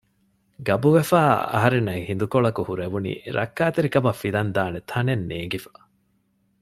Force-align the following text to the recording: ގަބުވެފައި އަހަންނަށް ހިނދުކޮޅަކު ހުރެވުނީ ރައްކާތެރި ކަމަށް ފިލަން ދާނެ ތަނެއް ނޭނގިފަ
ގަބުވެފައި 0.67 1.33
އަހަންނަށް 1.51 2.05
ހިނދުކޮޅަކު 2.07 2.61
ހުރެވުނީ 2.67 3.11
ރައްކާތެރި 3.35 3.89
ކަމަށް 3.95 4.19
ފިލަން 4.21 4.51
ދާނެ 4.55 4.79
ތަނެއް 4.89 5.25
ނޭނގިފަ 5.29 5.71